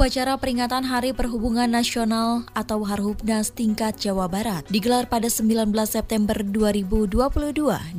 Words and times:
Upacara 0.00 0.32
peringatan 0.40 0.88
Hari 0.88 1.12
Perhubungan 1.12 1.68
Nasional 1.68 2.48
atau 2.56 2.88
Harhubnas 2.88 3.52
tingkat 3.52 4.00
Jawa 4.00 4.32
Barat 4.32 4.64
digelar 4.72 5.04
pada 5.04 5.28
19 5.28 5.68
September 5.84 6.40
2022 6.40 7.12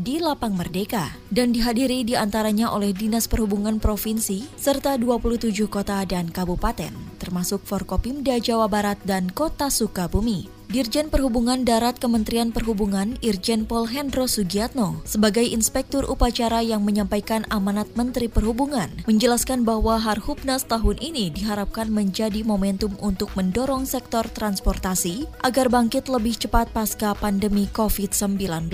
di 0.02 0.18
Lapang 0.18 0.58
Merdeka 0.58 1.14
dan 1.30 1.54
dihadiri 1.54 2.02
di 2.02 2.18
antaranya 2.18 2.74
oleh 2.74 2.90
Dinas 2.90 3.30
Perhubungan 3.30 3.78
Provinsi 3.78 4.50
serta 4.58 4.98
27 4.98 5.54
kota 5.70 6.02
dan 6.10 6.34
kabupaten 6.34 6.90
termasuk 7.22 7.62
Forkopimda 7.70 8.42
Jawa 8.42 8.66
Barat 8.66 8.98
dan 9.06 9.30
Kota 9.30 9.70
Sukabumi. 9.70 10.61
Dirjen 10.72 11.12
Perhubungan 11.12 11.68
Darat 11.68 12.00
Kementerian 12.00 12.56
Perhubungan 12.56 13.20
Irjen 13.20 13.68
Pol 13.68 13.92
Hendro 13.92 14.24
Sugiatno 14.24 15.04
sebagai 15.04 15.44
inspektur 15.44 16.08
upacara 16.08 16.64
yang 16.64 16.88
menyampaikan 16.88 17.44
amanat 17.52 17.92
Menteri 18.00 18.32
Perhubungan 18.32 18.88
menjelaskan 19.04 19.68
bahwa 19.68 20.00
Harhubnas 20.00 20.64
tahun 20.64 20.96
ini 21.04 21.28
diharapkan 21.36 21.92
menjadi 21.92 22.48
momentum 22.48 22.96
untuk 23.04 23.36
mendorong 23.36 23.84
sektor 23.84 24.24
transportasi 24.32 25.28
agar 25.44 25.68
bangkit 25.68 26.08
lebih 26.08 26.40
cepat 26.40 26.72
pasca 26.72 27.20
pandemi 27.20 27.68
COVID-19. 27.76 28.72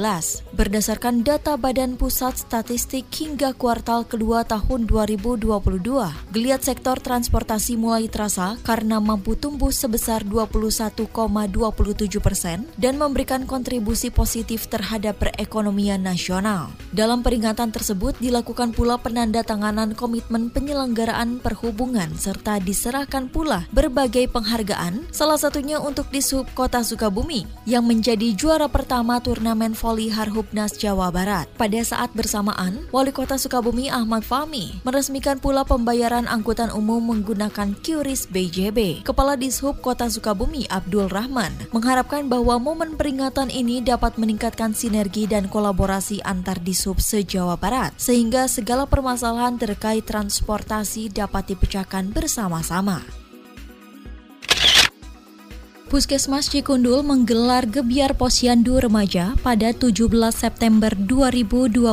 Berdasarkan 0.53 1.25
data 1.25 1.57
Badan 1.57 1.97
Pusat 1.97 2.45
Statistik 2.45 3.09
hingga 3.09 3.57
kuartal 3.57 4.05
kedua 4.05 4.45
tahun 4.45 4.85
2022, 4.85 5.49
geliat 6.29 6.61
sektor 6.61 7.01
transportasi 7.01 7.73
mulai 7.73 8.05
terasa 8.05 8.53
karena 8.61 9.01
mampu 9.01 9.33
tumbuh 9.33 9.73
sebesar 9.73 10.21
21,20 10.21 11.86
persen 11.95 12.65
dan 12.75 12.97
memberikan 12.97 13.45
kontribusi 13.45 14.09
positif 14.09 14.65
terhadap 14.67 15.21
perekonomian 15.21 16.01
nasional. 16.03 16.73
Dalam 16.91 17.21
peringatan 17.21 17.69
tersebut 17.69 18.17
dilakukan 18.17 18.73
pula 18.73 18.97
penandatanganan 18.97 19.93
komitmen 19.93 20.49
penyelenggaraan 20.49 21.39
perhubungan 21.39 22.11
serta 22.17 22.57
diserahkan 22.57 23.29
pula 23.29 23.69
berbagai 23.69 24.27
penghargaan, 24.33 25.05
salah 25.13 25.37
satunya 25.37 25.77
untuk 25.77 26.09
di 26.09 26.23
sub 26.23 26.49
Kota 26.57 26.81
Sukabumi 26.81 27.45
yang 27.69 27.85
menjadi 27.85 28.33
juara 28.33 28.65
pertama 28.65 29.21
turnamen 29.21 29.77
voli 29.77 30.09
Harhubnas 30.09 30.73
Jawa 30.79 31.13
Barat. 31.13 31.45
Pada 31.59 31.79
saat 31.83 32.09
bersamaan, 32.17 32.87
Wali 32.89 33.13
Kota 33.13 33.37
Sukabumi 33.37 33.93
Ahmad 33.93 34.25
Fahmi 34.25 34.81
meresmikan 34.81 35.37
pula 35.37 35.67
pembayaran 35.67 36.25
angkutan 36.25 36.73
umum 36.73 37.03
menggunakan 37.13 37.75
QRIS 37.83 38.31
BJB. 38.31 39.03
Kepala 39.05 39.37
Dishub 39.37 39.77
Kota 39.83 40.09
Sukabumi 40.09 40.65
Abdul 40.71 41.11
Rahman 41.11 41.53
mengharapkan 41.77 42.25
bahwa 42.25 42.57
momen 42.57 42.97
peringatan 42.97 43.53
ini 43.53 43.85
dapat 43.85 44.17
meningkatkan 44.17 44.73
sinergi 44.73 45.29
dan 45.29 45.45
kolaborasi 45.45 46.25
antar 46.25 46.57
disub 46.57 46.97
se-Jawa 46.97 47.53
Barat, 47.53 47.93
sehingga 48.01 48.49
segala 48.49 48.89
permasalahan 48.89 49.61
terkait 49.61 50.09
transportasi 50.09 51.13
dapat 51.13 51.53
dipecahkan 51.53 52.09
bersama-sama. 52.09 53.26
Puskesmas 55.87 56.51
Cikundul 56.51 56.99
menggelar 56.99 57.63
Gebiar 57.63 58.11
Posyandu 58.19 58.75
Remaja 58.75 59.39
pada 59.39 59.71
17 59.71 60.11
September 60.35 60.91
2022 60.91 61.87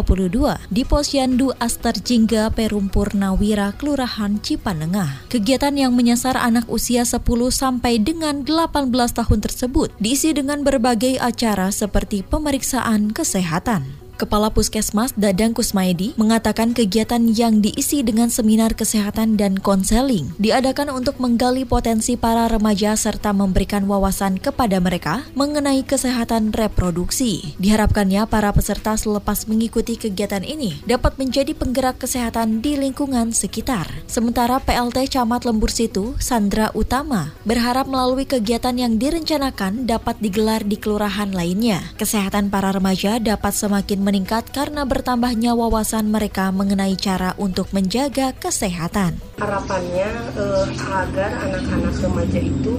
di 0.66 0.82
Posyandu 0.82 1.54
Aster 1.62 1.94
Jingga 1.94 2.50
Perumpur 2.50 3.14
Nawira, 3.14 3.70
Kelurahan 3.78 4.42
Cipanengah. 4.42 5.30
Kegiatan 5.30 5.78
yang 5.78 5.94
menyasar 5.94 6.34
anak 6.34 6.66
usia 6.66 7.06
10 7.06 7.22
sampai 7.54 8.02
dengan 8.02 8.42
18 8.42 8.90
tahun 8.90 9.38
tersebut 9.38 9.94
diisi 10.02 10.34
dengan 10.34 10.66
berbagai 10.66 11.22
acara 11.22 11.70
seperti 11.70 12.26
pemeriksaan 12.26 13.14
kesehatan. 13.14 14.03
Kepala 14.14 14.46
Puskesmas 14.46 15.10
Dadang 15.18 15.58
Kusmaedi 15.58 16.14
mengatakan 16.14 16.70
kegiatan 16.70 17.18
yang 17.34 17.58
diisi 17.58 18.06
dengan 18.06 18.30
seminar 18.30 18.78
kesehatan 18.78 19.34
dan 19.34 19.58
konseling 19.58 20.30
diadakan 20.38 20.94
untuk 20.94 21.18
menggali 21.18 21.66
potensi 21.66 22.14
para 22.14 22.46
remaja 22.46 22.94
serta 22.94 23.34
memberikan 23.34 23.90
wawasan 23.90 24.38
kepada 24.38 24.78
mereka 24.78 25.26
mengenai 25.34 25.82
kesehatan 25.82 26.54
reproduksi. 26.54 27.58
Diharapkannya 27.58 28.30
para 28.30 28.54
peserta 28.54 28.94
selepas 28.94 29.50
mengikuti 29.50 29.98
kegiatan 29.98 30.46
ini 30.46 30.78
dapat 30.86 31.18
menjadi 31.18 31.50
penggerak 31.50 31.98
kesehatan 31.98 32.62
di 32.62 32.78
lingkungan 32.78 33.34
sekitar. 33.34 33.90
Sementara 34.06 34.62
PLT 34.62 35.10
Camat 35.10 35.42
Lembur 35.42 35.74
Situ, 35.74 36.14
Sandra 36.22 36.70
Utama, 36.78 37.34
berharap 37.42 37.90
melalui 37.90 38.30
kegiatan 38.30 38.78
yang 38.78 38.94
direncanakan 38.94 39.90
dapat 39.90 40.22
digelar 40.22 40.62
di 40.62 40.78
kelurahan 40.78 41.34
lainnya. 41.34 41.82
Kesehatan 41.98 42.46
para 42.46 42.70
remaja 42.70 43.18
dapat 43.18 43.50
semakin 43.50 44.03
meningkat 44.04 44.52
karena 44.52 44.84
bertambahnya 44.84 45.56
wawasan 45.56 46.12
mereka 46.12 46.52
mengenai 46.52 46.92
cara 47.00 47.32
untuk 47.40 47.72
menjaga 47.72 48.36
kesehatan. 48.36 49.16
Harapannya 49.40 50.10
eh, 50.36 50.66
agar 50.92 51.32
anak-anak 51.48 51.94
remaja 52.04 52.40
itu 52.44 52.74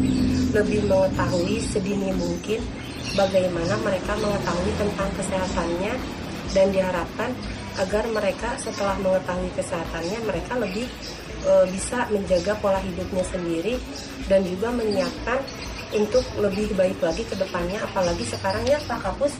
lebih 0.53 0.87
mengetahui 0.87 1.59
sedini 1.59 2.13
mungkin 2.15 2.61
bagaimana 3.17 3.75
mereka 3.81 4.13
mengetahui 4.15 4.71
tentang 4.79 5.09
kesehatannya 5.19 5.93
dan 6.55 6.67
diharapkan 6.71 7.31
agar 7.75 8.07
mereka 8.07 8.55
setelah 8.55 8.95
mengetahui 9.03 9.51
kesehatannya 9.55 10.19
mereka 10.23 10.55
lebih 10.55 10.87
e, 11.43 11.53
bisa 11.75 12.07
menjaga 12.07 12.55
pola 12.63 12.79
hidupnya 12.79 13.23
sendiri 13.27 13.75
dan 14.31 14.47
juga 14.47 14.71
menyiapkan 14.71 15.43
untuk 15.91 16.23
lebih 16.39 16.71
baik 16.75 16.99
lagi 17.03 17.23
ke 17.27 17.35
depannya 17.35 17.79
apalagi 17.83 18.23
sekarang 18.23 18.63
ya 18.63 18.79
Pak 18.87 18.99
Kapus 19.03 19.35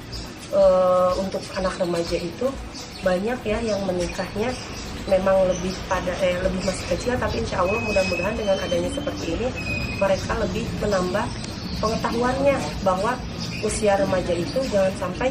uh, 0.53 1.11
untuk 1.17 1.41
anak 1.57 1.73
remaja 1.79 2.17
itu 2.19 2.47
banyak 3.01 3.39
ya 3.45 3.57
yang 3.61 3.81
menikahnya 3.85 4.51
memang 5.06 5.38
lebih 5.45 5.73
pada 5.85 6.13
eh, 6.22 6.38
lebih 6.41 6.66
masih 6.66 6.85
kecil 6.97 7.13
tapi 7.22 7.41
insya 7.41 7.61
Allah 7.61 7.78
mudah-mudahan 7.85 8.33
dengan 8.33 8.57
adanya 8.57 8.89
seperti 8.89 9.38
ini 9.38 9.47
mereka 10.01 10.33
lebih 10.41 10.66
menambah 10.81 11.25
pengetahuannya 11.78 12.57
bahwa 12.81 13.13
usia 13.61 13.94
remaja 14.01 14.33
itu 14.33 14.59
jangan 14.73 14.94
sampai 14.97 15.29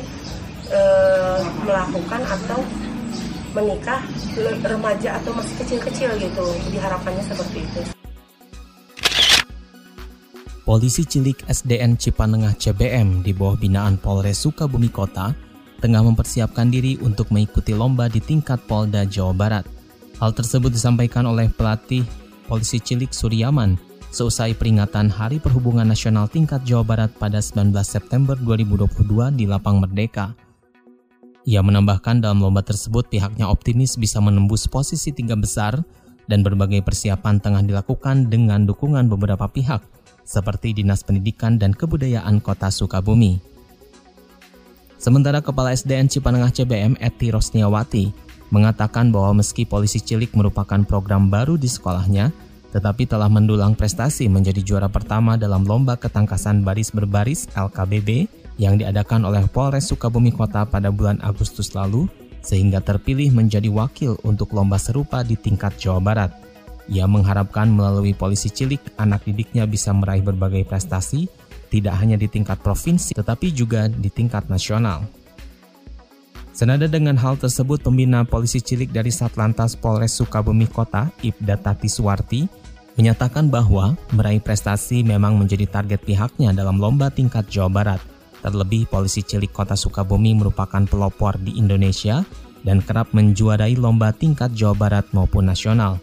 uh, 0.70 1.40
melakukan 1.66 2.22
atau 2.22 2.60
menikah 3.54 4.02
remaja 4.66 5.18
atau 5.22 5.30
masih 5.34 5.54
kecil-kecil 5.62 6.10
gitu 6.18 6.46
diharapkannya 6.74 7.22
seperti 7.22 7.62
itu. 7.62 8.03
Polisi 10.64 11.04
Cilik 11.04 11.44
SDN 11.44 12.00
Cipanengah 12.00 12.56
CBM 12.56 13.20
di 13.20 13.36
bawah 13.36 13.52
binaan 13.52 14.00
Polres 14.00 14.40
Sukabumi 14.40 14.88
Kota 14.88 15.36
tengah 15.76 16.00
mempersiapkan 16.00 16.72
diri 16.72 16.96
untuk 17.04 17.28
mengikuti 17.36 17.76
lomba 17.76 18.08
di 18.08 18.16
tingkat 18.16 18.64
Polda 18.64 19.04
Jawa 19.04 19.36
Barat. 19.36 19.68
Hal 20.16 20.32
tersebut 20.32 20.72
disampaikan 20.72 21.28
oleh 21.28 21.52
pelatih 21.52 22.08
Polisi 22.48 22.80
Cilik 22.80 23.12
Suryaman 23.12 23.76
seusai 24.08 24.56
peringatan 24.56 25.12
Hari 25.12 25.36
Perhubungan 25.36 25.84
Nasional 25.84 26.32
tingkat 26.32 26.64
Jawa 26.64 26.80
Barat 26.80 27.12
pada 27.12 27.44
19 27.44 27.68
September 27.84 28.32
2022 28.40 29.36
di 29.36 29.44
Lapang 29.44 29.84
Merdeka. 29.84 30.32
Ia 31.44 31.60
menambahkan 31.60 32.24
dalam 32.24 32.40
lomba 32.40 32.64
tersebut 32.64 33.12
pihaknya 33.12 33.52
optimis 33.52 34.00
bisa 34.00 34.16
menembus 34.16 34.64
posisi 34.64 35.12
tiga 35.12 35.36
besar 35.36 35.76
dan 36.24 36.40
berbagai 36.40 36.80
persiapan 36.80 37.36
tengah 37.36 37.60
dilakukan 37.60 38.32
dengan 38.32 38.64
dukungan 38.64 39.12
beberapa 39.12 39.44
pihak 39.44 40.03
seperti 40.24 40.72
Dinas 40.72 41.04
Pendidikan 41.04 41.60
dan 41.60 41.76
Kebudayaan 41.76 42.40
Kota 42.40 42.72
Sukabumi. 42.72 43.38
Sementara 44.96 45.44
Kepala 45.44 45.76
SDN 45.76 46.08
Cipanengah 46.08 46.48
CBM 46.48 46.96
Eti 46.96 47.28
Rosniawati 47.28 48.10
mengatakan 48.48 49.12
bahwa 49.12 49.44
meski 49.44 49.68
polisi 49.68 50.00
cilik 50.00 50.32
merupakan 50.32 50.80
program 50.88 51.28
baru 51.28 51.60
di 51.60 51.68
sekolahnya, 51.68 52.32
tetapi 52.72 53.04
telah 53.04 53.28
mendulang 53.28 53.76
prestasi 53.76 54.26
menjadi 54.32 54.64
juara 54.64 54.88
pertama 54.88 55.36
dalam 55.36 55.62
lomba 55.68 56.00
ketangkasan 56.00 56.64
baris 56.64 56.88
berbaris 56.90 57.46
LKBB 57.52 58.26
yang 58.56 58.80
diadakan 58.80 59.26
oleh 59.26 59.44
Polres 59.50 59.90
Sukabumi 59.90 60.32
Kota 60.32 60.64
pada 60.64 60.88
bulan 60.88 61.18
Agustus 61.20 61.74
lalu, 61.74 62.06
sehingga 62.44 62.78
terpilih 62.80 63.32
menjadi 63.34 63.66
wakil 63.72 64.20
untuk 64.22 64.52
lomba 64.56 64.78
serupa 64.78 65.20
di 65.20 65.34
tingkat 65.34 65.74
Jawa 65.80 66.00
Barat. 66.00 66.43
Ia 66.92 67.08
mengharapkan 67.08 67.70
melalui 67.72 68.12
polisi 68.12 68.52
cilik, 68.52 68.80
anak 69.00 69.24
didiknya 69.24 69.64
bisa 69.64 69.92
meraih 69.96 70.20
berbagai 70.20 70.68
prestasi, 70.68 71.28
tidak 71.72 71.96
hanya 71.96 72.20
di 72.20 72.28
tingkat 72.28 72.60
provinsi, 72.60 73.16
tetapi 73.16 73.50
juga 73.50 73.88
di 73.88 74.12
tingkat 74.12 74.46
nasional. 74.52 75.08
Senada 76.54 76.86
dengan 76.86 77.18
hal 77.18 77.34
tersebut, 77.34 77.82
pembina 77.82 78.22
polisi 78.22 78.62
cilik 78.62 78.94
dari 78.94 79.10
Satlantas 79.10 79.74
Polres 79.74 80.14
Sukabumi 80.14 80.70
Kota, 80.70 81.10
Ibda 81.18 81.58
Tati 81.58 81.90
Suwarti, 81.90 82.46
menyatakan 82.94 83.50
bahwa 83.50 83.98
meraih 84.14 84.38
prestasi 84.38 85.02
memang 85.02 85.34
menjadi 85.34 85.66
target 85.66 86.06
pihaknya 86.06 86.54
dalam 86.54 86.78
lomba 86.78 87.10
tingkat 87.10 87.50
Jawa 87.50 87.70
Barat. 87.70 88.00
Terlebih 88.38 88.86
polisi 88.86 89.26
cilik 89.26 89.50
kota 89.50 89.74
Sukabumi 89.74 90.36
merupakan 90.36 90.84
pelopor 90.86 91.40
di 91.42 91.58
Indonesia 91.58 92.22
dan 92.62 92.80
kerap 92.84 93.10
menjuarai 93.10 93.74
lomba 93.74 94.14
tingkat 94.14 94.54
Jawa 94.54 94.78
Barat 94.78 95.10
maupun 95.10 95.50
nasional. 95.50 95.98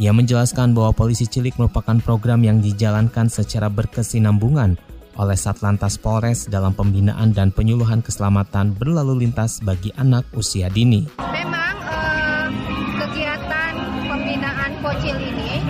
Ia 0.00 0.08
menjelaskan 0.08 0.72
bahwa 0.72 0.96
polisi 0.96 1.28
cilik 1.28 1.60
merupakan 1.60 2.00
program 2.00 2.40
yang 2.40 2.64
dijalankan 2.64 3.28
secara 3.28 3.68
berkesinambungan 3.68 4.80
oleh 5.20 5.36
Satlantas 5.36 6.00
Polres 6.00 6.48
dalam 6.48 6.72
pembinaan 6.72 7.36
dan 7.36 7.52
penyuluhan 7.52 8.00
keselamatan 8.00 8.72
berlalu 8.72 9.28
lintas 9.28 9.60
bagi 9.60 9.92
anak 10.00 10.24
usia 10.32 10.72
dini. 10.72 11.04
Memang 11.20 11.76
eh, 11.84 12.46
kegiatan 13.04 13.72
pembinaan 14.08 14.72
Pocil 14.80 15.16
ini 15.20 15.60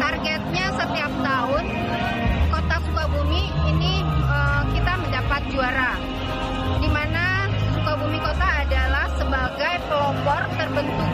targetnya 0.00 0.66
setiap 0.72 1.12
tahun 1.20 1.64
Kota 2.48 2.76
Sukabumi 2.88 3.52
ini 3.68 4.00
eh, 4.00 4.62
kita 4.72 4.92
mendapat 4.96 5.42
juara 5.52 5.92
di 6.80 6.88
mana 6.88 7.52
Sukabumi 7.76 8.16
Kota 8.16 8.48
adalah 8.64 9.12
sebagai 9.20 9.74
pelopor 9.92 10.40
terbentuknya 10.56 11.11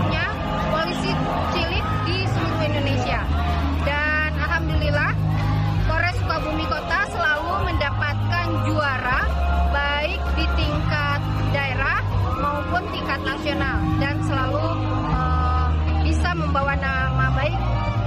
nasional 13.48 13.80
dan 13.96 14.16
selalu 14.28 14.60
uh, 15.08 15.68
bisa 16.04 16.36
membawa 16.36 16.76
nama 16.76 17.32
baik 17.32 17.56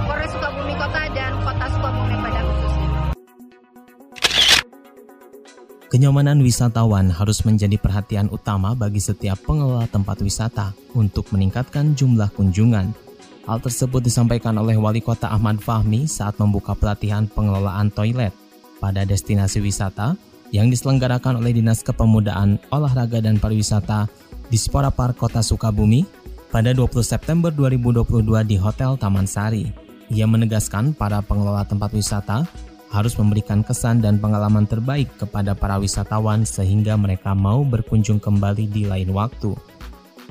Polres 0.06 0.30
Sukabumi 0.30 0.74
Kota 0.78 1.02
dan 1.10 1.32
Kota 1.42 1.66
Sukabumi 1.66 2.14
pada 2.22 2.40
khususnya. 2.46 2.88
Kenyamanan 5.90 6.38
wisatawan 6.46 7.10
harus 7.10 7.42
menjadi 7.42 7.74
perhatian 7.74 8.30
utama 8.30 8.78
bagi 8.78 9.02
setiap 9.02 9.42
pengelola 9.42 9.90
tempat 9.90 10.22
wisata 10.22 10.78
untuk 10.94 11.26
meningkatkan 11.34 11.98
jumlah 11.98 12.30
kunjungan. 12.38 12.94
Hal 13.42 13.58
tersebut 13.58 13.98
disampaikan 13.98 14.54
oleh 14.62 14.78
Wali 14.78 15.02
Kota 15.02 15.26
Ahmad 15.26 15.58
Fahmi 15.58 16.06
saat 16.06 16.38
membuka 16.38 16.78
pelatihan 16.78 17.26
pengelolaan 17.26 17.90
toilet 17.90 18.30
pada 18.78 19.02
destinasi 19.02 19.58
wisata 19.58 20.14
yang 20.52 20.68
diselenggarakan 20.68 21.40
oleh 21.40 21.56
Dinas 21.56 21.80
Kepemudaan, 21.80 22.60
Olahraga 22.68 23.18
dan 23.24 23.40
Pariwisata 23.40 24.06
di 24.52 24.60
Spora 24.60 24.92
Park 24.92 25.16
Kota 25.16 25.40
Sukabumi 25.40 26.04
pada 26.52 26.76
20 26.76 27.00
September 27.00 27.48
2022 27.48 28.44
di 28.44 28.60
Hotel 28.60 29.00
Taman 29.00 29.24
Sari. 29.24 29.72
Ia 30.12 30.28
menegaskan 30.28 30.92
para 30.92 31.24
pengelola 31.24 31.64
tempat 31.64 31.96
wisata 31.96 32.44
harus 32.92 33.16
memberikan 33.16 33.64
kesan 33.64 34.04
dan 34.04 34.20
pengalaman 34.20 34.68
terbaik 34.68 35.08
kepada 35.16 35.56
para 35.56 35.80
wisatawan 35.80 36.44
sehingga 36.44 36.92
mereka 37.00 37.32
mau 37.32 37.64
berkunjung 37.64 38.20
kembali 38.20 38.68
di 38.68 38.84
lain 38.84 39.08
waktu. 39.16 39.56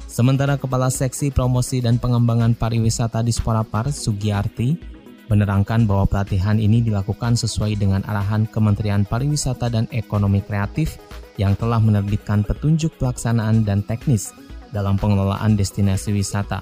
Sementara 0.05 0.61
Kepala 0.61 0.93
Seksi 0.93 1.33
Promosi 1.33 1.81
dan 1.81 1.97
Pengembangan 1.97 2.53
Pariwisata 2.53 3.25
di 3.25 3.33
Sporapar, 3.33 3.89
Sugiyarti, 3.89 4.90
menerangkan 5.31 5.87
bahwa 5.87 6.03
pelatihan 6.03 6.59
ini 6.59 6.83
dilakukan 6.83 7.39
sesuai 7.39 7.79
dengan 7.79 8.03
arahan 8.03 8.43
Kementerian 8.51 9.07
Pariwisata 9.07 9.71
dan 9.71 9.87
Ekonomi 9.95 10.43
Kreatif 10.43 10.99
yang 11.39 11.55
telah 11.55 11.79
menerbitkan 11.79 12.43
petunjuk 12.43 12.99
pelaksanaan 12.99 13.63
dan 13.63 13.79
teknis 13.87 14.35
dalam 14.75 14.99
pengelolaan 14.99 15.55
destinasi 15.55 16.11
wisata. 16.11 16.59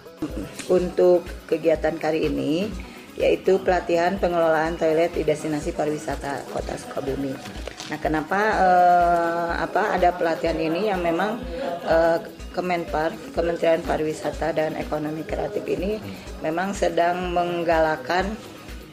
Untuk 0.69 1.25
kegiatan 1.50 1.98
kali 1.98 2.30
ini, 2.30 2.69
yaitu 3.18 3.57
pelatihan 3.57 4.21
pengelolaan 4.21 4.77
toilet 4.77 5.18
di 5.18 5.25
destinasi 5.25 5.74
pariwisata 5.74 6.45
Kota 6.54 6.77
Sukabumi. 6.77 7.33
Nah, 7.89 7.98
kenapa 7.98 8.39
eh, 8.62 9.50
apa 9.66 9.98
ada 9.98 10.13
pelatihan 10.13 10.56
ini 10.62 10.94
yang 10.94 11.01
memang 11.01 11.42
eh, 11.89 12.21
Kemenpar, 12.50 13.13
Kementerian 13.38 13.86
Pariwisata 13.86 14.57
dan 14.57 14.74
Ekonomi 14.74 15.21
Kreatif 15.21 15.62
ini 15.69 16.01
memang 16.42 16.74
sedang 16.74 17.30
menggalakkan 17.30 18.25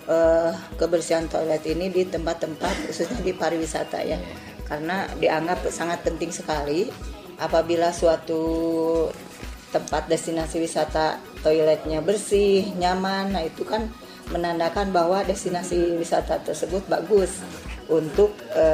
eh, 0.06 0.52
kebersihan 0.78 1.26
toilet 1.26 1.62
ini 1.66 1.90
di 1.90 2.02
tempat-tempat 2.06 2.90
khususnya 2.90 3.20
di 3.22 3.32
pariwisata 3.34 4.00
ya. 4.02 4.18
Karena 4.66 5.06
dianggap 5.18 5.66
sangat 5.70 6.02
penting 6.02 6.34
sekali 6.34 6.90
apabila 7.38 7.92
suatu 7.94 8.42
tempat 9.70 10.08
destinasi 10.08 10.62
wisata 10.62 11.20
toiletnya 11.44 12.00
bersih, 12.02 12.74
nyaman, 12.74 13.36
nah 13.36 13.42
itu 13.44 13.62
kan 13.62 13.86
menandakan 14.32 14.90
bahwa 14.90 15.22
destinasi 15.22 15.94
wisata 15.94 16.42
tersebut 16.42 16.82
bagus 16.90 17.38
untuk 17.86 18.34
e, 18.50 18.66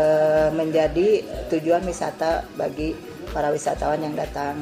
menjadi 0.57 1.21
tujuan 1.53 1.85
wisata 1.85 2.49
bagi 2.57 2.97
para 3.37 3.53
wisatawan 3.53 4.01
yang 4.01 4.17
datang. 4.17 4.57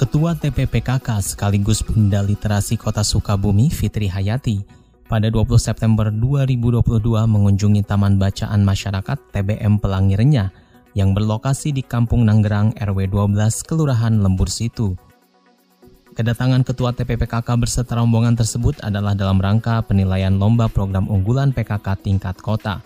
Ketua 0.00 0.32
TPPKK 0.32 1.20
sekaligus 1.20 1.84
Bunda 1.84 2.24
Literasi 2.24 2.80
Kota 2.80 3.04
Sukabumi 3.04 3.68
Fitri 3.68 4.08
Hayati 4.08 4.64
pada 5.04 5.28
20 5.28 5.60
September 5.60 6.08
2022 6.08 6.80
mengunjungi 7.28 7.84
Taman 7.84 8.16
Bacaan 8.16 8.64
Masyarakat 8.64 9.20
TBM 9.28 9.76
Pelangi 9.76 10.16
Renyah 10.16 10.48
yang 10.96 11.12
berlokasi 11.12 11.76
di 11.76 11.84
Kampung 11.84 12.24
Nanggerang 12.24 12.72
RW 12.80 13.12
12 13.12 13.68
Kelurahan 13.68 14.16
Lembur 14.16 14.48
Situ. 14.48 14.96
Kedatangan 16.16 16.64
Ketua 16.64 16.96
TPPKK 16.96 17.60
berserta 17.60 18.00
rombongan 18.00 18.40
tersebut 18.40 18.80
adalah 18.80 19.12
dalam 19.12 19.36
rangka 19.36 19.84
penilaian 19.84 20.32
lomba 20.32 20.72
program 20.72 21.12
unggulan 21.12 21.52
PKK 21.52 22.00
tingkat 22.00 22.40
kota. 22.40 22.80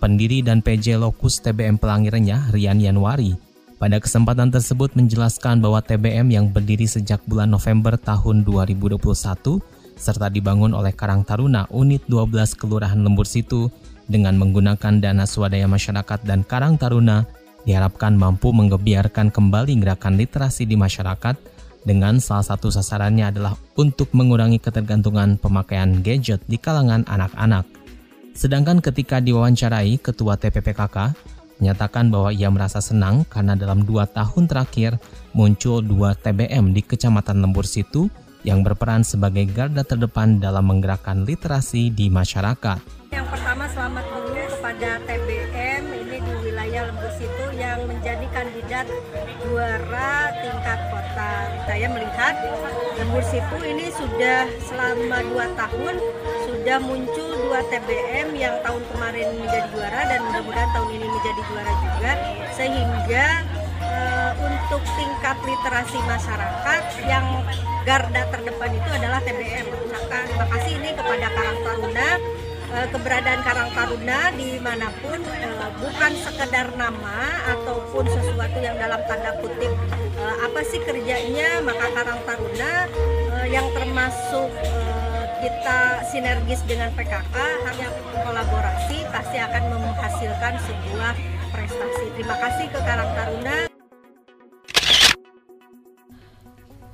Pendiri 0.00 0.40
dan 0.40 0.64
PJ 0.64 0.96
Lokus 0.96 1.44
TBM 1.44 1.76
Pelangi 1.76 2.08
Renyah, 2.08 2.48
Rian 2.48 2.80
Yanwari, 2.80 3.53
pada 3.78 3.98
kesempatan 3.98 4.54
tersebut 4.54 4.94
menjelaskan 4.94 5.58
bahwa 5.58 5.82
TBM 5.82 6.30
yang 6.30 6.46
berdiri 6.50 6.86
sejak 6.86 7.20
bulan 7.26 7.50
November 7.50 7.98
tahun 7.98 8.46
2021 8.46 9.02
serta 9.94 10.30
dibangun 10.30 10.74
oleh 10.74 10.94
Karang 10.94 11.26
Taruna 11.26 11.66
Unit 11.70 12.02
12 12.06 12.58
Kelurahan 12.58 12.98
Lembur 12.98 13.26
Situ 13.26 13.70
dengan 14.06 14.36
menggunakan 14.38 15.00
dana 15.00 15.24
swadaya 15.24 15.66
masyarakat 15.66 16.22
dan 16.22 16.46
Karang 16.46 16.78
Taruna 16.78 17.26
diharapkan 17.64 18.14
mampu 18.14 18.52
menggebiarkan 18.52 19.32
kembali 19.32 19.80
gerakan 19.80 20.20
literasi 20.20 20.68
di 20.68 20.76
masyarakat 20.76 21.34
dengan 21.84 22.20
salah 22.20 22.44
satu 22.44 22.72
sasarannya 22.72 23.28
adalah 23.28 23.56
untuk 23.76 24.12
mengurangi 24.16 24.60
ketergantungan 24.60 25.36
pemakaian 25.36 26.00
gadget 26.00 26.40
di 26.48 26.56
kalangan 26.56 27.04
anak-anak. 27.08 27.68
Sedangkan 28.34 28.82
ketika 28.82 29.20
diwawancarai, 29.22 30.00
Ketua 30.00 30.34
TPPKK 30.34 31.14
menyatakan 31.58 32.10
bahwa 32.10 32.30
ia 32.34 32.50
merasa 32.50 32.82
senang 32.82 33.22
karena 33.26 33.54
dalam 33.54 33.86
dua 33.86 34.06
tahun 34.08 34.50
terakhir 34.50 34.98
muncul 35.36 35.82
dua 35.82 36.14
TBM 36.18 36.74
di 36.74 36.82
Kecamatan 36.82 37.42
Lembur 37.42 37.66
Situ 37.66 38.10
yang 38.44 38.60
berperan 38.60 39.02
sebagai 39.02 39.48
garda 39.48 39.82
terdepan 39.82 40.36
dalam 40.38 40.68
menggerakkan 40.68 41.24
literasi 41.24 41.88
di 41.88 42.12
masyarakat. 42.12 43.08
Yang 43.10 43.26
pertama 43.32 43.64
selamat 43.72 44.04
dulu 44.12 44.42
kepada 44.52 44.90
TBM 45.08 45.82
ini 46.04 46.18
di 46.20 46.32
wilayah 46.44 46.82
Lembur 46.92 47.12
Situ 47.16 47.46
yang 47.56 47.80
menjadi 47.88 48.26
kandidat 48.36 48.86
juara 49.40 50.28
tingkat 50.44 50.78
kota. 50.92 51.32
Saya 51.64 51.86
melihat 51.88 52.34
Lembur 53.00 53.24
Situ 53.24 53.56
ini 53.64 53.88
sudah 53.96 54.44
selama 54.68 55.24
dua 55.32 55.46
tahun 55.56 55.94
sudah 56.44 56.78
muncul 56.84 57.30
dua 57.48 57.60
TBM 57.72 58.36
yang 58.36 58.56
tahun 58.60 58.82
kemarin 58.92 59.28
menjadi 59.40 59.66
juara 59.72 60.00
dan 60.04 60.13
mudah-mudahan 60.34 60.70
tahun 60.74 60.90
ini 60.98 61.06
menjadi 61.06 61.40
juara 61.46 61.72
juga 61.78 62.12
sehingga 62.58 63.26
uh, 63.86 64.32
untuk 64.42 64.82
tingkat 64.98 65.36
literasi 65.46 65.98
masyarakat 66.10 66.82
yang 67.06 67.26
garda 67.86 68.22
terdepan 68.34 68.70
itu 68.74 68.90
adalah 68.98 69.22
TBM. 69.22 69.66
Terima 70.10 70.46
kasih 70.50 70.72
ini 70.82 70.90
kepada 70.98 71.26
Karang 71.30 71.58
Taruna 71.62 72.08
Eh, 72.74 72.88
keberadaan 72.90 73.40
Karang 73.46 73.70
Taruna 73.70 74.34
di 74.34 74.58
mana 74.58 74.90
pun 74.98 75.22
uh, 75.22 75.70
bukan 75.78 76.12
sekedar 76.18 76.74
nama 76.74 77.46
ataupun 77.54 78.02
sesuatu 78.02 78.58
yang 78.58 78.74
dalam 78.74 78.98
tanda 79.06 79.30
kutip 79.38 79.70
apa 80.18 80.60
sih 80.66 80.82
kerjanya 80.82 81.62
maka 81.62 81.86
Karang 81.94 82.18
Taruna 82.26 82.90
yang 83.46 83.70
termasuk 83.78 84.50
kita 85.44 86.00
sinergis 86.08 86.64
dengan 86.64 86.88
PKK 86.96 87.36
hanya 87.68 87.92
kolaborasi 88.16 89.04
pasti 89.12 89.36
akan 89.36 89.76
menghasilkan 89.76 90.56
sebuah 90.56 91.12
prestasi. 91.52 92.04
Terima 92.16 92.36
kasih 92.40 92.66
ke 92.72 92.80
Karang 92.80 93.10
Taruna. 93.12 93.56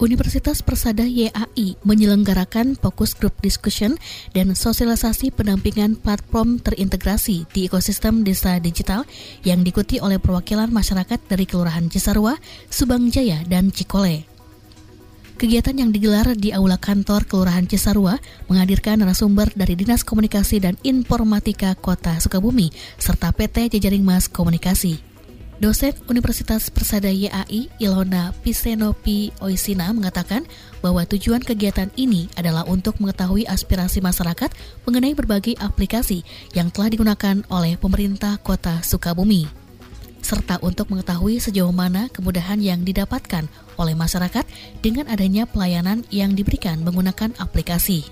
Universitas 0.02 0.64
Persada 0.66 1.07
YAI 1.07 1.78
menyelenggarakan 1.87 2.75
fokus 2.75 3.14
group 3.14 3.37
discussion 3.38 3.95
dan 4.35 4.57
sosialisasi 4.57 5.30
pendampingan 5.30 5.95
platform 5.95 6.59
terintegrasi 6.59 7.47
di 7.54 7.71
ekosistem 7.71 8.26
desa 8.26 8.59
digital 8.59 9.07
yang 9.47 9.62
diikuti 9.62 10.02
oleh 10.02 10.19
perwakilan 10.19 10.73
masyarakat 10.73 11.21
dari 11.28 11.45
Kelurahan 11.47 11.87
Cisarua, 11.87 12.35
Subang 12.73 13.12
Jaya, 13.12 13.45
dan 13.47 13.71
Cikole. 13.71 14.39
Kegiatan 15.40 15.73
yang 15.73 15.88
digelar 15.88 16.37
di 16.37 16.52
Aula 16.52 16.76
Kantor 16.76 17.25
Kelurahan 17.25 17.64
Cisarua 17.64 18.20
menghadirkan 18.52 19.00
narasumber 19.00 19.49
dari 19.56 19.73
Dinas 19.73 20.04
Komunikasi 20.04 20.61
dan 20.61 20.76
Informatika 20.85 21.73
Kota 21.80 22.20
Sukabumi 22.20 22.68
serta 23.00 23.32
PT 23.32 23.73
Jejaring 23.73 24.04
Mas 24.04 24.28
Komunikasi. 24.28 25.00
Dosen 25.56 25.97
Universitas 26.12 26.68
Persada 26.68 27.09
YAI 27.09 27.73
Ilona 27.80 28.37
Pisenopi 28.44 29.32
Oisina 29.40 29.88
mengatakan 29.97 30.44
bahwa 30.85 31.09
tujuan 31.09 31.40
kegiatan 31.40 31.88
ini 31.97 32.28
adalah 32.37 32.68
untuk 32.68 33.00
mengetahui 33.00 33.49
aspirasi 33.49 34.04
masyarakat 34.04 34.52
mengenai 34.85 35.16
berbagai 35.16 35.56
aplikasi 35.56 36.20
yang 36.52 36.68
telah 36.68 36.92
digunakan 36.92 37.40
oleh 37.49 37.80
pemerintah 37.80 38.37
Kota 38.44 38.85
Sukabumi 38.85 39.60
serta 40.31 40.63
untuk 40.63 40.95
mengetahui 40.95 41.43
sejauh 41.43 41.75
mana 41.75 42.07
kemudahan 42.15 42.63
yang 42.63 42.87
didapatkan 42.87 43.51
oleh 43.75 43.99
masyarakat 43.99 44.47
dengan 44.79 45.11
adanya 45.11 45.51
pelayanan 45.51 46.07
yang 46.15 46.39
diberikan 46.39 46.79
menggunakan 46.87 47.35
aplikasi. 47.43 48.07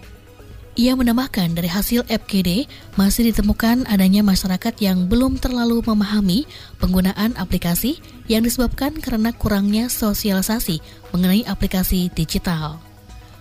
Ia 0.78 0.94
menambahkan 0.94 1.58
dari 1.58 1.66
hasil 1.66 2.06
FGD 2.06 2.70
masih 2.94 3.34
ditemukan 3.34 3.86
adanya 3.90 4.22
masyarakat 4.22 4.78
yang 4.78 5.10
belum 5.10 5.38
terlalu 5.42 5.82
memahami 5.82 6.46
penggunaan 6.78 7.34
aplikasi 7.34 7.98
yang 8.30 8.46
disebabkan 8.46 8.94
karena 8.98 9.34
kurangnya 9.34 9.90
sosialisasi 9.90 10.78
mengenai 11.10 11.42
aplikasi 11.50 12.14
digital. 12.14 12.87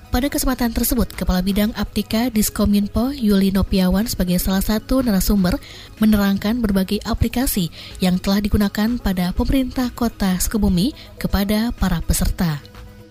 Pada 0.07 0.31
kesempatan 0.31 0.71
tersebut, 0.71 1.11
Kepala 1.11 1.43
Bidang 1.43 1.75
Aptika 1.75 2.31
Diskominfo 2.31 3.11
Yuli 3.11 3.51
Nopiawan 3.51 4.07
sebagai 4.07 4.39
salah 4.39 4.63
satu 4.63 5.03
narasumber 5.03 5.59
menerangkan 5.99 6.63
berbagai 6.63 7.03
aplikasi 7.03 7.67
yang 7.99 8.15
telah 8.15 8.39
digunakan 8.39 8.95
pada 9.03 9.35
pemerintah 9.35 9.91
kota 9.91 10.39
Sukabumi 10.39 10.95
kepada 11.19 11.75
para 11.75 11.99
peserta. 11.99 12.63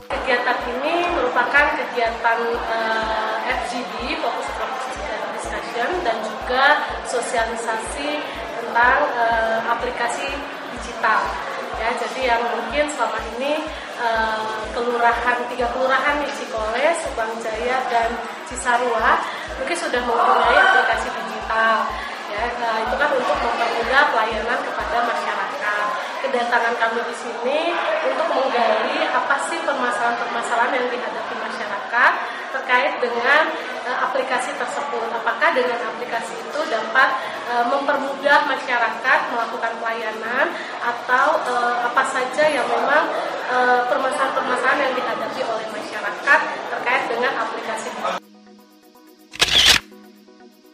Kegiatan 0.08 0.58
ini 0.72 1.04
merupakan 1.12 1.66
kegiatan 1.84 2.38
uh, 2.64 3.44
eh, 3.44 3.54
FGD, 3.60 4.16
Fokus 4.24 4.48
Discussion, 5.36 5.90
dan 6.00 6.16
juga 6.24 6.64
sosialisasi 7.12 8.08
tentang 8.64 8.98
uh, 9.20 9.60
aplikasi 9.68 10.32
digital. 10.80 11.55
Ya, 11.76 11.92
jadi 11.92 12.20
yang 12.34 12.42
mungkin 12.42 12.88
selama 12.88 13.20
ini 13.36 13.60
uh, 14.00 14.64
kelurahan 14.72 15.38
tiga 15.52 15.68
kelurahan 15.76 16.24
di 16.24 16.30
Cikole, 16.32 16.86
Subang 17.04 17.32
Jaya 17.44 17.84
dan 17.92 18.16
Cisarua 18.48 19.20
mungkin 19.60 19.76
sudah 19.76 20.00
mempunyai 20.00 20.56
aplikasi 20.56 21.08
digital. 21.12 21.84
Ya, 22.32 22.42
nah, 22.60 22.74
itu 22.84 22.94
kan 22.96 23.08
untuk 23.12 23.36
mempermudah 23.38 24.02
pelayanan 24.12 24.58
kepada 24.60 24.98
masyarakat. 25.04 25.86
Kedatangan 26.26 26.74
kami 26.80 27.00
di 27.06 27.16
sini 27.16 27.60
untuk 28.08 28.28
menggali 28.34 28.98
apa 29.12 29.36
sih 29.46 29.60
permasalahan-permasalahan 29.62 30.72
yang 30.74 30.88
dihadapi 30.90 31.34
masyarakat 31.38 32.12
terkait 32.56 32.92
dengan 32.98 33.42
aplikasi 33.94 34.50
tersebut. 34.58 35.06
Apakah 35.14 35.54
dengan 35.54 35.78
aplikasi 35.94 36.34
itu 36.34 36.60
dapat 36.66 37.08
uh, 37.52 37.64
mempermudah 37.70 38.50
masyarakat 38.50 39.18
melakukan 39.30 39.72
pelayanan 39.78 40.46
atau 40.82 41.38
uh, 41.46 41.86
apa 41.86 42.02
saja 42.10 42.44
yang 42.50 42.66
memang 42.66 43.06
permasalahan-permasalahan 43.86 44.90
yang 44.90 44.94
dihadapi 44.98 45.40
oleh 45.46 45.66
masyarakat 45.70 46.40
terkait 46.66 47.04
dengan 47.06 47.32
aplikasi 47.46 47.94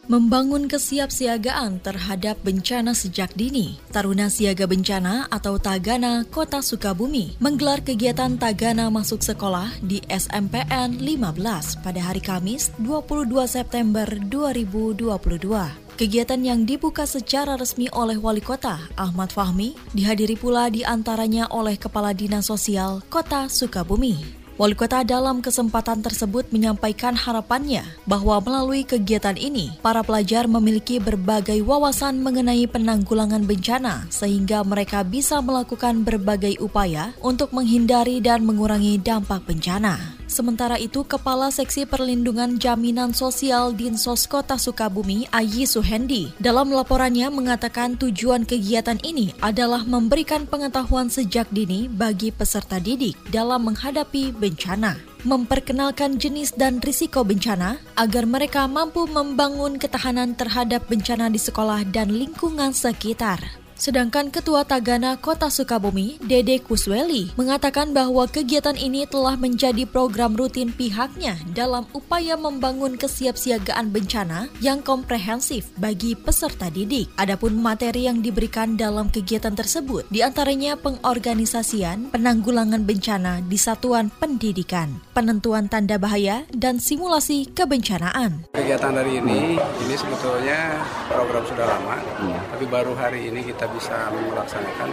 Membangun 0.03 0.67
kesiapsiagaan 0.67 1.79
terhadap 1.79 2.35
bencana 2.43 2.91
sejak 2.91 3.31
dini, 3.39 3.79
Taruna 3.87 4.27
Siaga 4.27 4.67
Bencana 4.67 5.31
atau 5.31 5.55
Tagana 5.55 6.27
Kota 6.27 6.59
Sukabumi 6.59 7.39
menggelar 7.39 7.79
kegiatan 7.79 8.35
Tagana 8.35 8.91
Masuk 8.91 9.23
Sekolah 9.23 9.71
di 9.79 10.03
SMPN 10.11 10.99
15 10.99 11.79
pada 11.79 12.01
hari 12.03 12.19
Kamis 12.19 12.75
22 12.83 13.31
September 13.47 14.03
2022. 14.27 15.95
Kegiatan 15.95 16.41
yang 16.43 16.67
dibuka 16.67 17.07
secara 17.07 17.55
resmi 17.55 17.87
oleh 17.95 18.19
Wali 18.19 18.43
Kota 18.43 18.83
Ahmad 18.99 19.31
Fahmi 19.31 19.71
dihadiri 19.95 20.35
pula 20.35 20.67
di 20.67 20.83
antaranya 20.83 21.47
oleh 21.47 21.79
Kepala 21.79 22.11
Dinas 22.11 22.51
Sosial 22.51 22.99
Kota 23.07 23.47
Sukabumi. 23.47 24.42
Wali 24.53 24.77
kota 24.77 25.01
dalam 25.01 25.41
kesempatan 25.41 26.05
tersebut 26.05 26.45
menyampaikan 26.53 27.17
harapannya 27.17 27.81
bahwa 28.05 28.37
melalui 28.37 28.85
kegiatan 28.85 29.33
ini, 29.33 29.73
para 29.81 30.05
pelajar 30.05 30.45
memiliki 30.45 31.01
berbagai 31.01 31.57
wawasan 31.65 32.21
mengenai 32.21 32.69
penanggulangan 32.69 33.49
bencana 33.49 34.05
sehingga 34.13 34.61
mereka 34.61 35.01
bisa 35.01 35.41
melakukan 35.41 36.05
berbagai 36.05 36.61
upaya 36.61 37.17
untuk 37.25 37.49
menghindari 37.49 38.21
dan 38.21 38.45
mengurangi 38.45 39.01
dampak 39.01 39.41
bencana. 39.49 40.22
Sementara 40.33 40.81
itu, 40.81 41.05
Kepala 41.05 41.53
Seksi 41.53 41.85
Perlindungan 41.85 42.57
Jaminan 42.57 43.13
Sosial 43.13 43.69
Dinsos 43.77 44.25
Kota 44.25 44.57
Sukabumi, 44.57 45.29
Ayi 45.29 45.69
Suhendi, 45.69 46.33
dalam 46.41 46.73
laporannya 46.73 47.29
mengatakan 47.29 47.93
tujuan 48.01 48.41
kegiatan 48.41 48.97
ini 49.05 49.29
adalah 49.45 49.85
memberikan 49.85 50.49
pengetahuan 50.49 51.13
sejak 51.13 51.45
dini 51.53 51.85
bagi 51.85 52.33
peserta 52.33 52.81
didik 52.81 53.13
dalam 53.29 53.69
menghadapi 53.69 54.33
bencana 54.33 54.97
memperkenalkan 55.23 56.19
jenis 56.19 56.51
dan 56.51 56.83
risiko 56.83 57.23
bencana 57.23 57.79
agar 57.95 58.27
mereka 58.27 58.67
mampu 58.67 59.07
membangun 59.07 59.79
ketahanan 59.79 60.35
terhadap 60.35 60.83
bencana 60.91 61.31
di 61.31 61.39
sekolah 61.39 61.87
dan 61.87 62.11
lingkungan 62.11 62.75
sekitar. 62.75 63.62
Sedangkan 63.83 64.31
Ketua 64.31 64.63
Tagana 64.63 65.19
Kota 65.19 65.51
Sukabumi, 65.51 66.15
Dede 66.23 66.63
Kusweli, 66.63 67.35
mengatakan 67.35 67.91
bahwa 67.91 68.23
kegiatan 68.31 68.79
ini 68.79 69.03
telah 69.03 69.35
menjadi 69.35 69.83
program 69.83 70.39
rutin 70.39 70.71
pihaknya 70.71 71.35
dalam 71.51 71.83
upaya 71.91 72.39
membangun 72.39 72.95
kesiapsiagaan 72.95 73.91
bencana 73.91 74.47
yang 74.63 74.79
komprehensif 74.79 75.67
bagi 75.75 76.15
peserta 76.15 76.71
didik. 76.71 77.11
Adapun 77.19 77.59
materi 77.59 78.07
yang 78.07 78.23
diberikan 78.23 78.79
dalam 78.79 79.11
kegiatan 79.11 79.51
tersebut 79.51 80.07
di 80.07 80.23
antaranya 80.23 80.79
pengorganisasian 80.79 82.07
penanggulangan 82.07 82.87
bencana 82.87 83.43
di 83.43 83.59
satuan 83.59 84.07
pendidikan, 84.15 84.95
penentuan 85.13 85.69
tanda 85.69 86.01
bahaya, 86.01 86.43
dan 86.49 86.81
simulasi 86.81 87.47
kebencanaan. 87.53 88.49
Kegiatan 88.51 88.91
dari 88.97 89.21
ini, 89.21 89.55
ini 89.61 89.95
sebetulnya 89.95 90.81
program 91.07 91.45
sudah 91.45 91.65
lama, 91.69 92.01
hmm. 92.01 92.57
tapi 92.57 92.65
baru 92.65 92.97
hari 92.97 93.29
ini 93.29 93.45
kita 93.45 93.69
bisa 93.69 94.09
melaksanakan 94.09 94.89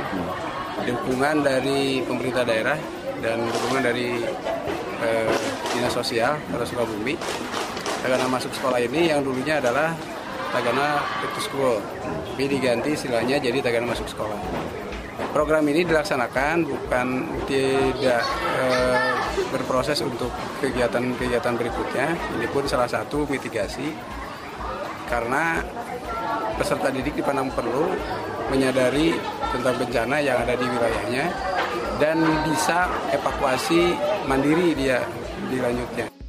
dukungan 0.84 1.44
dari 1.44 2.04
pemerintah 2.04 2.44
daerah 2.44 2.76
dan 3.20 3.40
dukungan 3.48 3.82
dari 3.84 4.20
eh, 5.00 5.32
dinas 5.72 5.92
sosial 5.92 6.36
Kota 6.52 6.64
Sukabumi. 6.64 7.16
Tagana 8.00 8.32
masuk 8.32 8.52
sekolah 8.56 8.80
ini 8.80 9.12
yang 9.12 9.20
dulunya 9.20 9.60
adalah 9.60 9.92
Tagana 10.56 11.04
Back 11.20 11.32
to 11.36 11.40
School, 11.44 11.76
tapi 12.32 12.48
diganti 12.48 12.96
istilahnya 12.96 13.36
jadi 13.36 13.60
Tagana 13.60 13.92
masuk 13.92 14.08
sekolah. 14.08 14.40
Program 15.36 15.62
ini 15.68 15.84
dilaksanakan 15.84 16.64
bukan 16.64 17.06
tidak 17.44 18.24
eh, 18.56 19.19
berproses 19.50 19.98
untuk 20.00 20.30
kegiatan-kegiatan 20.62 21.54
berikutnya. 21.58 22.14
Ini 22.38 22.46
pun 22.48 22.64
salah 22.70 22.86
satu 22.86 23.26
mitigasi 23.26 23.90
karena 25.10 25.60
peserta 26.54 26.88
didik 26.94 27.18
di 27.18 27.22
Panang 27.26 27.50
perlu 27.50 27.90
menyadari 28.50 29.14
tentang 29.50 29.74
bencana 29.78 30.22
yang 30.22 30.38
ada 30.42 30.54
di 30.54 30.66
wilayahnya 30.66 31.24
dan 31.98 32.22
bisa 32.46 32.86
evakuasi 33.10 33.94
mandiri 34.30 34.74
dia 34.78 35.02
dilanjutnya. 35.50 36.19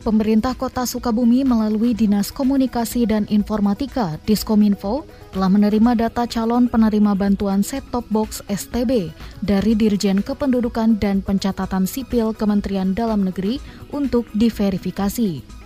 Pemerintah 0.00 0.56
Kota 0.56 0.88
Sukabumi 0.88 1.44
melalui 1.44 1.92
Dinas 1.92 2.32
Komunikasi 2.32 3.04
dan 3.04 3.28
Informatika 3.28 4.16
Diskominfo 4.24 5.04
telah 5.36 5.52
menerima 5.52 6.08
data 6.08 6.24
calon 6.24 6.72
penerima 6.72 7.12
bantuan 7.12 7.60
set-top 7.60 8.08
box 8.08 8.40
STB 8.48 9.12
dari 9.44 9.76
Dirjen 9.76 10.24
Kependudukan 10.24 10.96
dan 10.96 11.20
Pencatatan 11.20 11.84
Sipil 11.84 12.32
Kementerian 12.32 12.96
Dalam 12.96 13.28
Negeri 13.28 13.60
untuk 13.92 14.24
diverifikasi. 14.32 15.59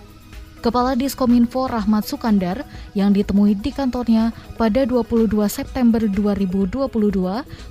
Kepala 0.63 0.95
Diskominfo 0.95 1.67
Rahmat 1.67 2.07
Sukandar 2.07 2.67
yang 2.95 3.11
ditemui 3.11 3.55
di 3.59 3.71
kantornya 3.71 4.35
pada 4.55 4.83
22 4.87 5.31
September 5.51 5.99
2022 6.03 6.87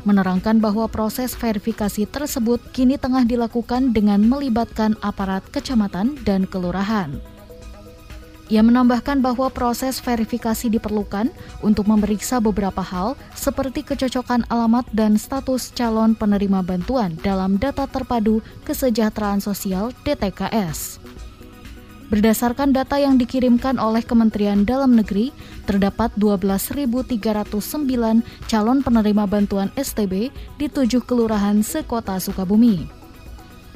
menerangkan 0.05 0.57
bahwa 0.61 0.89
proses 0.89 1.33
verifikasi 1.37 2.09
tersebut 2.09 2.61
kini 2.73 3.01
tengah 3.01 3.25
dilakukan 3.29 3.97
dengan 3.97 4.25
melibatkan 4.25 4.97
aparat 5.01 5.45
kecamatan 5.53 6.17
dan 6.25 6.45
kelurahan. 6.45 7.21
Ia 8.53 8.61
menambahkan 8.61 9.25
bahwa 9.25 9.49
proses 9.49 10.05
verifikasi 10.05 10.69
diperlukan 10.69 11.33
untuk 11.65 11.89
memeriksa 11.89 12.45
beberapa 12.45 12.85
hal 12.85 13.17
seperti 13.33 13.81
kecocokan 13.81 14.45
alamat 14.53 14.85
dan 14.93 15.17
status 15.17 15.73
calon 15.73 16.13
penerima 16.13 16.61
bantuan 16.61 17.17
dalam 17.25 17.57
data 17.57 17.89
terpadu 17.89 18.45
kesejahteraan 18.69 19.41
sosial 19.41 19.97
DTKS. 20.05 21.01
Berdasarkan 22.13 22.77
data 22.77 23.01
yang 23.01 23.17
dikirimkan 23.17 23.81
oleh 23.81 24.05
Kementerian 24.05 24.69
Dalam 24.69 24.93
Negeri, 24.93 25.33
terdapat 25.65 26.13
12.309 26.21 27.17
calon 28.45 28.79
penerima 28.85 29.25
bantuan 29.25 29.73
STB 29.73 30.29
di 30.61 30.67
tujuh 30.69 31.01
kelurahan 31.09 31.65
sekota 31.65 32.21
Sukabumi. 32.21 33.05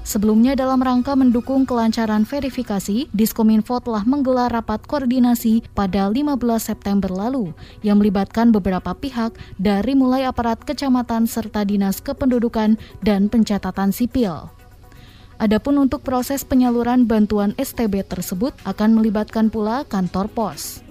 Sebelumnya 0.08 0.56
dalam 0.56 0.80
rangka 0.80 1.12
mendukung 1.12 1.68
kelancaran 1.68 2.24
verifikasi, 2.24 3.12
Diskominfo 3.12 3.76
telah 3.84 4.08
menggelar 4.08 4.48
rapat 4.48 4.80
koordinasi 4.88 5.60
pada 5.76 6.08
15 6.08 6.32
September 6.56 7.12
lalu 7.12 7.52
yang 7.84 8.00
melibatkan 8.00 8.48
beberapa 8.48 8.96
pihak 8.96 9.36
dari 9.60 9.92
mulai 9.92 10.24
aparat 10.24 10.64
kecamatan 10.64 11.28
serta 11.28 11.60
dinas 11.68 12.00
kependudukan 12.00 12.80
dan 13.04 13.28
pencatatan 13.28 13.92
sipil. 13.92 14.48
Adapun 15.38 15.78
untuk 15.78 16.02
proses 16.02 16.42
penyaluran 16.42 17.06
bantuan 17.06 17.54
STB 17.54 18.02
tersebut 18.02 18.50
akan 18.66 18.98
melibatkan 18.98 19.54
pula 19.54 19.86
kantor 19.86 20.26
pos. 20.26 20.82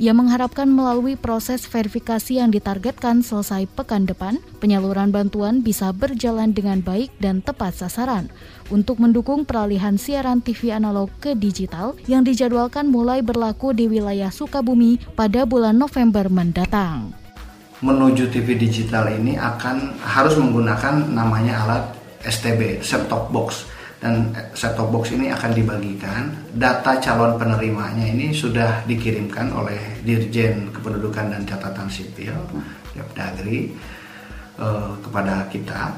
Ia 0.00 0.16
mengharapkan 0.16 0.64
melalui 0.66 1.20
proses 1.20 1.68
verifikasi 1.68 2.40
yang 2.40 2.48
ditargetkan 2.48 3.20
selesai 3.20 3.68
pekan 3.76 4.08
depan, 4.08 4.40
penyaluran 4.56 5.12
bantuan 5.12 5.60
bisa 5.60 5.92
berjalan 5.92 6.56
dengan 6.56 6.80
baik 6.80 7.12
dan 7.20 7.44
tepat 7.44 7.76
sasaran 7.76 8.32
untuk 8.72 9.04
mendukung 9.04 9.44
peralihan 9.44 10.00
siaran 10.00 10.40
TV 10.40 10.72
analog 10.72 11.12
ke 11.20 11.36
digital 11.36 11.92
yang 12.08 12.24
dijadwalkan 12.24 12.88
mulai 12.88 13.20
berlaku 13.20 13.76
di 13.76 13.84
wilayah 13.84 14.32
Sukabumi 14.32 14.96
pada 15.12 15.44
bulan 15.44 15.76
November 15.76 16.32
mendatang. 16.32 17.12
Menuju 17.84 18.32
TV 18.32 18.56
digital 18.56 19.12
ini 19.12 19.36
akan 19.36 20.00
harus 20.00 20.40
menggunakan 20.40 21.04
namanya 21.12 21.68
alat 21.68 21.84
STB, 22.24 22.80
set-top 22.80 23.28
box 23.28 23.73
dan 24.04 24.28
set-top 24.52 24.92
box 24.92 25.16
ini 25.16 25.32
akan 25.32 25.56
dibagikan. 25.56 26.28
Data 26.52 27.00
calon 27.00 27.40
penerimanya 27.40 28.04
ini 28.04 28.36
sudah 28.36 28.84
dikirimkan 28.84 29.48
oleh 29.48 30.04
Dirjen 30.04 30.68
Kependudukan 30.68 31.32
dan 31.32 31.48
Catatan 31.48 31.88
Sipil, 31.88 32.36
Depdagri, 32.92 33.72
eh, 34.60 34.92
kepada 35.00 35.48
kita, 35.48 35.96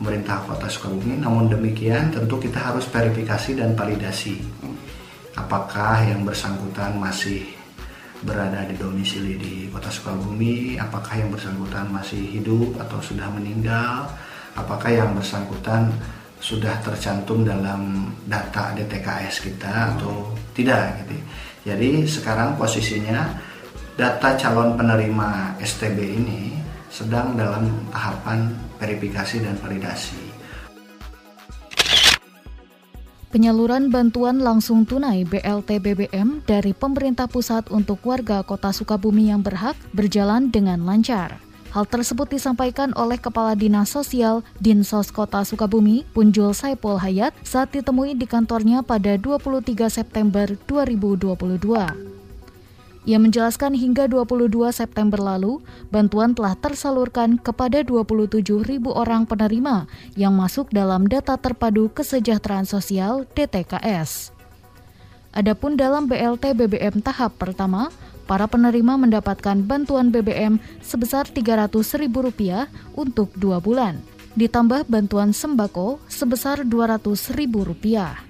pemerintah 0.00 0.40
Kota 0.48 0.64
Sukabumi. 0.64 1.20
Namun 1.20 1.52
demikian, 1.52 2.08
tentu 2.08 2.40
kita 2.40 2.72
harus 2.72 2.88
verifikasi 2.88 3.52
dan 3.52 3.76
validasi 3.76 4.40
apakah 5.36 6.08
yang 6.08 6.24
bersangkutan 6.24 6.96
masih 6.96 7.44
berada 8.24 8.64
di 8.64 8.74
domisili 8.80 9.36
di 9.36 9.54
Kota 9.68 9.92
Sukabumi, 9.92 10.80
apakah 10.80 11.20
yang 11.20 11.28
bersangkutan 11.28 11.92
masih 11.92 12.40
hidup 12.40 12.80
atau 12.80 12.96
sudah 13.04 13.28
meninggal, 13.28 14.08
apakah 14.56 14.88
yang 14.88 15.12
bersangkutan 15.12 15.92
sudah 16.40 16.78
tercantum 16.84 17.42
dalam 17.42 18.12
data 18.28 18.76
DTKS 18.76 19.42
kita 19.42 19.96
atau 19.96 20.30
tidak 20.52 21.02
gitu. 21.04 21.16
Jadi 21.66 22.06
sekarang 22.06 22.54
posisinya 22.54 23.34
data 23.98 24.36
calon 24.38 24.78
penerima 24.78 25.58
STB 25.58 25.98
ini 25.98 26.56
sedang 26.92 27.34
dalam 27.34 27.90
tahapan 27.90 28.54
verifikasi 28.78 29.42
dan 29.42 29.56
validasi. 29.58 30.26
Penyaluran 33.26 33.92
bantuan 33.92 34.40
langsung 34.40 34.88
tunai 34.88 35.26
BLT 35.28 35.82
BBM 35.82 36.40
dari 36.48 36.72
pemerintah 36.72 37.28
pusat 37.28 37.68
untuk 37.68 38.00
warga 38.06 38.40
kota 38.40 38.72
Sukabumi 38.72 39.28
yang 39.28 39.44
berhak 39.44 39.76
berjalan 39.92 40.48
dengan 40.48 40.86
lancar. 40.86 41.36
Hal 41.76 41.84
tersebut 41.84 42.32
disampaikan 42.32 42.96
oleh 42.96 43.20
Kepala 43.20 43.52
Dinas 43.52 43.92
Sosial 43.92 44.40
Dinsos 44.56 45.12
Kota 45.12 45.44
Sukabumi, 45.44 46.08
Punjul 46.16 46.56
Saipul 46.56 46.96
Hayat, 46.96 47.36
saat 47.44 47.68
ditemui 47.68 48.16
di 48.16 48.24
kantornya 48.24 48.80
pada 48.80 49.20
23 49.20 49.84
September 49.92 50.48
2022. 50.64 51.36
Ia 53.04 53.18
menjelaskan 53.20 53.76
hingga 53.76 54.08
22 54.08 54.72
September 54.72 55.20
lalu, 55.20 55.60
bantuan 55.92 56.32
telah 56.32 56.56
tersalurkan 56.56 57.36
kepada 57.36 57.84
27 57.84 58.40
ribu 58.64 58.96
orang 58.96 59.28
penerima 59.28 59.84
yang 60.16 60.32
masuk 60.32 60.72
dalam 60.72 61.04
data 61.04 61.36
terpadu 61.36 61.92
kesejahteraan 61.92 62.64
sosial 62.64 63.28
DTKS. 63.36 64.32
Adapun 65.36 65.76
dalam 65.76 66.08
BLT 66.08 66.56
BBM 66.56 67.04
tahap 67.04 67.36
pertama, 67.36 67.92
para 68.26 68.50
penerima 68.50 68.98
mendapatkan 68.98 69.62
bantuan 69.62 70.10
BBM 70.10 70.58
sebesar 70.82 71.30
Rp300.000 71.30 72.66
untuk 72.98 73.30
dua 73.38 73.62
bulan, 73.62 74.02
ditambah 74.34 74.90
bantuan 74.90 75.32
sembako 75.32 76.02
sebesar 76.10 76.66
Rp200.000. 76.66 78.26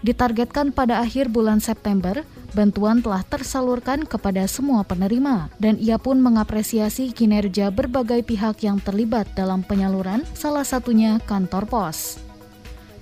Ditargetkan 0.00 0.72
pada 0.72 1.04
akhir 1.04 1.28
bulan 1.28 1.60
September, 1.60 2.24
bantuan 2.56 3.04
telah 3.04 3.20
tersalurkan 3.20 4.08
kepada 4.08 4.48
semua 4.48 4.80
penerima, 4.80 5.52
dan 5.60 5.76
ia 5.76 6.00
pun 6.00 6.18
mengapresiasi 6.24 7.12
kinerja 7.12 7.68
berbagai 7.68 8.24
pihak 8.24 8.64
yang 8.64 8.80
terlibat 8.80 9.28
dalam 9.36 9.60
penyaluran, 9.60 10.24
salah 10.32 10.64
satunya 10.64 11.20
kantor 11.28 11.68
pos. 11.68 12.16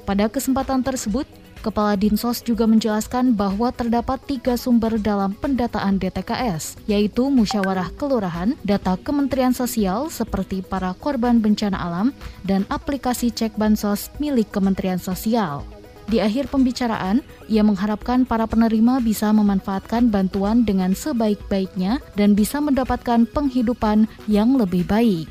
Pada 0.03 0.27
kesempatan 0.27 0.83
tersebut, 0.83 1.29
Kepala 1.69 2.01
Dinsos 2.01 2.41
juga 2.41 2.65
menjelaskan 2.65 3.37
bahwa 3.37 3.69
terdapat 3.69 4.17
tiga 4.25 4.57
sumber 4.57 4.97
dalam 4.97 5.37
pendataan 5.37 6.01
DTKS, 6.01 6.81
yaitu 6.89 7.29
musyawarah 7.29 7.93
kelurahan, 7.93 8.57
data 8.65 8.97
Kementerian 8.97 9.53
Sosial 9.53 10.09
seperti 10.09 10.65
para 10.65 10.97
korban 10.97 11.45
bencana 11.45 11.77
alam, 11.77 12.17
dan 12.49 12.65
aplikasi 12.73 13.29
cek 13.29 13.61
bansos 13.61 14.09
milik 14.17 14.49
Kementerian 14.49 14.97
Sosial. 14.97 15.61
Di 16.09 16.25
akhir 16.25 16.49
pembicaraan, 16.49 17.21
ia 17.53 17.61
mengharapkan 17.61 18.25
para 18.25 18.49
penerima 18.49 19.05
bisa 19.05 19.29
memanfaatkan 19.29 20.09
bantuan 20.09 20.65
dengan 20.65 20.97
sebaik-baiknya 20.97 22.01
dan 22.17 22.33
bisa 22.33 22.65
mendapatkan 22.65 23.29
penghidupan 23.29 24.09
yang 24.25 24.57
lebih 24.57 24.89
baik. 24.89 25.29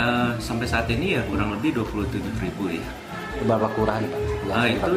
Uh, 0.00 0.32
sampai 0.40 0.64
saat 0.64 0.88
ini 0.88 1.20
ya 1.20 1.22
kurang 1.28 1.52
lebih 1.52 1.76
27 1.76 2.24
ribu 2.40 2.72
ya. 2.72 2.80
Berapa 3.44 3.68
kelurahan 3.76 4.08
Pak? 4.08 4.20
Uh, 4.48 4.66
itu 4.72 4.88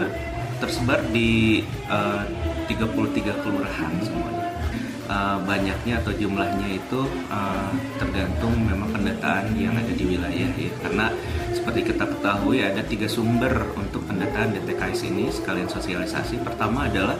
tersebar 0.57 1.01
di 1.13 1.63
uh, 1.89 2.23
33 2.67 3.43
kelurahan 3.43 3.93
semuanya. 4.03 4.45
Uh, 5.07 5.39
banyaknya 5.47 6.03
atau 6.03 6.11
jumlahnya 6.11 6.67
itu 6.67 7.07
uh, 7.31 7.71
tergantung 7.95 8.51
memang 8.59 8.91
pendataan 8.91 9.55
yang 9.55 9.71
ada 9.71 9.93
di 9.95 10.03
wilayah 10.03 10.51
ya. 10.51 10.71
Karena 10.83 11.07
seperti 11.55 11.95
kita 11.95 12.03
ketahui 12.11 12.59
ada 12.59 12.83
tiga 12.83 13.07
sumber 13.07 13.71
untuk 13.79 14.03
pendataan 14.03 14.51
DTKS 14.51 15.07
ini 15.07 15.31
sekalian 15.31 15.71
sosialisasi. 15.71 16.43
Pertama 16.43 16.91
adalah 16.91 17.15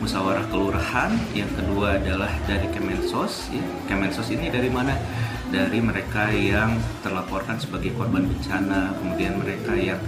musyawarah 0.00 0.48
kelurahan 0.48 1.12
yang 1.36 1.48
kedua 1.52 2.00
adalah 2.00 2.32
dari 2.44 2.68
Kemensos 2.72 3.52
ya. 3.52 3.64
Kemensos 3.88 4.28
ini 4.32 4.48
dari 4.48 4.72
mana? 4.72 4.96
Dari 5.52 5.80
mereka 5.80 6.32
yang 6.32 6.76
terlaporkan 7.04 7.60
sebagai 7.60 7.92
korban 7.96 8.24
bencana 8.24 8.96
kemudian 9.00 9.36
mereka 9.36 9.76
yang 9.76 10.00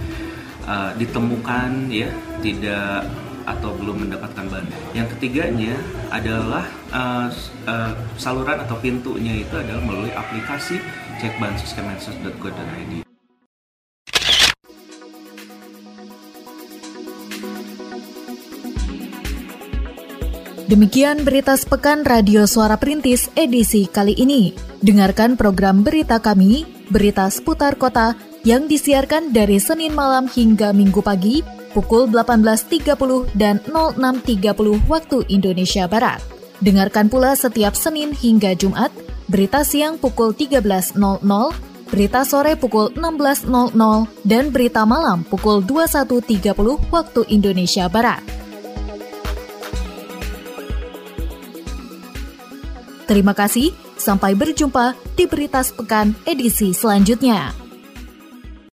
uh, 0.67 0.91
ditemukan 0.97 1.91
ya 1.91 2.09
tidak 2.39 3.07
atau 3.43 3.75
belum 3.75 4.07
mendapatkan 4.07 4.45
bahan. 4.47 4.67
Yang 4.95 5.07
ketiganya 5.17 5.75
adalah 6.09 6.63
uh, 6.95 7.27
uh, 7.67 7.91
saluran 8.15 8.59
atau 8.63 8.79
pintunya 8.79 9.43
itu 9.43 9.55
adalah 9.55 9.83
melalui 9.83 10.11
aplikasi 10.15 10.79
cekbansos.kemensos.go.id. 11.19 13.03
Demikian 20.63 21.27
berita 21.27 21.53
sepekan 21.53 22.01
Radio 22.07 22.47
Suara 22.47 22.79
Perintis 22.79 23.29
edisi 23.35 23.85
kali 23.85 24.15
ini. 24.15 24.55
Dengarkan 24.79 25.35
program 25.35 25.83
berita 25.83 26.17
kami, 26.23 26.65
berita 26.87 27.27
seputar 27.29 27.75
kota 27.77 28.15
yang 28.43 28.67
disiarkan 28.67 29.31
dari 29.31 29.55
Senin 29.59 29.95
malam 29.95 30.27
hingga 30.27 30.75
Minggu 30.75 30.99
pagi 30.99 31.39
pukul 31.71 32.11
18.30 32.11 33.33
dan 33.33 33.63
06.30 33.65 34.83
waktu 34.85 35.17
Indonesia 35.31 35.87
Barat. 35.87 36.19
Dengarkan 36.59 37.09
pula 37.09 37.33
setiap 37.35 37.73
Senin 37.73 38.13
hingga 38.13 38.53
Jumat, 38.55 38.93
berita 39.27 39.65
siang 39.65 39.97
pukul 39.97 40.35
13.00, 40.35 40.95
berita 41.89 42.21
sore 42.23 42.55
pukul 42.59 42.93
16.00, 42.95 43.51
dan 44.23 44.43
berita 44.53 44.85
malam 44.85 45.25
pukul 45.27 45.63
21.30 45.65 46.53
waktu 46.93 47.21
Indonesia 47.31 47.87
Barat. 47.89 48.21
Terima 53.03 53.35
kasih, 53.35 53.75
sampai 53.99 54.31
berjumpa 54.31 54.95
di 55.19 55.27
Berita 55.27 55.59
Sepekan 55.59 56.15
edisi 56.23 56.71
selanjutnya. 56.71 57.62